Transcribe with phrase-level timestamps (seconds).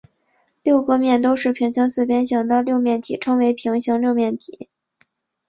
[0.63, 4.67] 六个面都是平行四边形的六面体称为平行六面体。